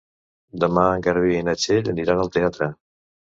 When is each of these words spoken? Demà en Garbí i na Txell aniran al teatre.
Demà 0.63 0.85
en 0.93 1.03
Garbí 1.07 1.35
i 1.41 1.43
na 1.49 1.55
Txell 1.65 1.93
aniran 1.93 2.23
al 2.25 2.33
teatre. 2.39 2.71